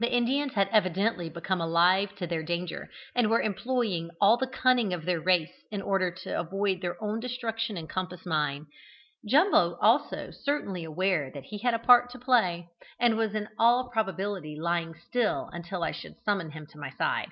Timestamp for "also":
9.80-10.26